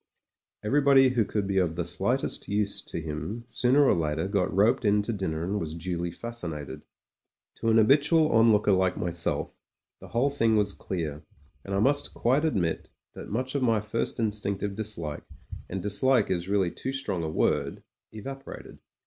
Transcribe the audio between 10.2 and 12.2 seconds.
thing was clear, and I must